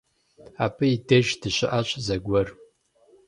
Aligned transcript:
Абы 0.63 0.85
и 0.95 0.97
деж 1.07 1.27
дыщыӏащ 1.41 1.87
зэгуэр. 2.05 2.47